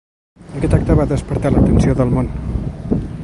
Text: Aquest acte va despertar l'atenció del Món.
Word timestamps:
Aquest 0.59 0.73
acte 0.77 0.95
va 0.99 1.05
despertar 1.11 1.53
l'atenció 1.57 1.95
del 2.01 2.17
Món. 2.17 2.35